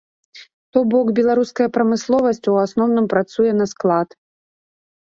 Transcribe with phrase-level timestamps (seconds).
[0.77, 4.21] То бок, беларуская прамысловасць у асноўным працуе на склад.